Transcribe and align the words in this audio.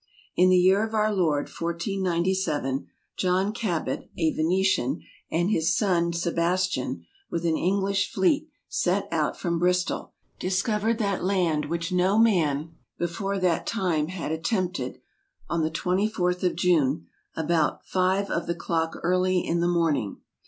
IN 0.35 0.49
the 0.49 0.57
yeere 0.57 0.83
of 0.83 0.95
our 0.95 1.13
Lord 1.13 1.43
1497 1.47 2.87
Iohn 3.19 3.53
Cabot 3.53 4.09
a 4.17 4.33
Venetian, 4.33 5.03
and 5.31 5.51
his 5.51 5.77
sonne 5.77 6.11
Sebastian 6.11 7.05
(with 7.29 7.45
an 7.45 7.55
English 7.55 8.11
fleet 8.11 8.49
set 8.67 9.07
out 9.11 9.37
from 9.37 9.59
Bristoll) 9.59 10.13
discoured 10.39 10.97
that 10.97 11.23
land 11.23 11.65
which 11.65 11.91
no 11.91 12.17
man 12.17 12.71
before 12.97 13.37
that 13.41 13.67
time 13.67 14.07
had 14.07 14.31
attempted, 14.31 14.99
on 15.47 15.61
the 15.61 15.69
24 15.69 16.31
of 16.31 16.37
Iune, 16.39 17.05
about 17.35 17.81
fiue 17.85 18.27
of 18.31 18.47
the 18.47 18.55
clocke 18.55 18.99
early 19.03 19.41
in 19.45 19.59
the 19.59 19.67
morning. 19.67 20.19